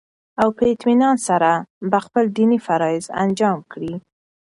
او 0.41 0.47
په 0.57 0.63
اطمينان 0.73 1.17
سره 1.27 1.51
به 1.89 1.99
خپل 2.05 2.25
ديني 2.37 2.59
فرايض 2.67 3.05
انجام 3.23 3.57
كړي 3.71 3.93